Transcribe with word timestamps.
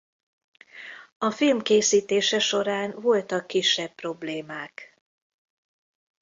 A 1.17 1.31
film 1.31 1.61
készítése 1.61 2.39
során 2.39 3.01
voltak 3.01 3.47
kisebb 3.47 3.93
problémák. 3.95 4.93